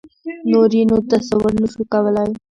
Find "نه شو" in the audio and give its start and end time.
1.61-1.83